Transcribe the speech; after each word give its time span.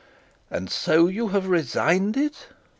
'And 0.49 0.67
so 0.71 1.05
you 1.07 1.27
have 1.27 1.45
resigned 1.47 2.17
it?' 2.17 2.47